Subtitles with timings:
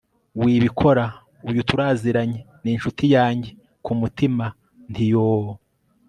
[0.41, 1.05] wibikora
[1.49, 3.49] uyu turaziranye ni inshuti yanjye!
[3.85, 4.45] kumutima
[4.91, 5.57] nti yoooooh